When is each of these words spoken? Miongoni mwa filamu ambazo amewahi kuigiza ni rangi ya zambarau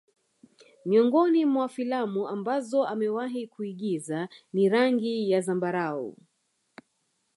Miongoni 0.85 1.45
mwa 1.45 1.67
filamu 1.69 2.27
ambazo 2.27 2.85
amewahi 2.87 3.47
kuigiza 3.47 4.29
ni 4.53 4.69
rangi 4.69 5.29
ya 5.31 5.41
zambarau 5.41 6.17